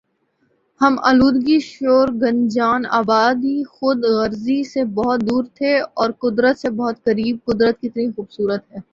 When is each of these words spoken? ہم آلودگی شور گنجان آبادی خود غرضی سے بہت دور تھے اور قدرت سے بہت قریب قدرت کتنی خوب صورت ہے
ہم 0.81 0.93
آلودگی 1.09 1.57
شور 1.65 2.07
گنجان 2.21 2.81
آبادی 2.99 3.57
خود 3.73 3.99
غرضی 4.15 4.59
سے 4.71 4.81
بہت 4.97 5.19
دور 5.21 5.43
تھے 5.57 5.73
اور 5.99 6.09
قدرت 6.23 6.55
سے 6.59 6.69
بہت 6.79 6.95
قریب 7.05 7.35
قدرت 7.47 7.75
کتنی 7.81 8.05
خوب 8.13 8.27
صورت 8.37 8.63
ہے 8.71 8.79